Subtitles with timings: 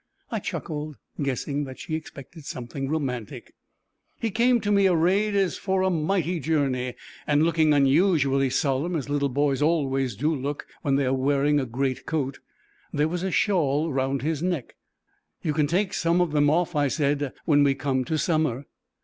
[0.31, 3.53] I chuckled, guessing that she expected something romantic.
[4.19, 6.95] He came to me arrayed as for a mighty journey,
[7.27, 11.67] and looking unusually solemn, as little boys always do look when they are wearing a
[11.67, 12.39] great coat.
[12.91, 14.73] There was a shawl round his neck.
[15.43, 18.65] "You can take some of them off," I said, "when we come to summer."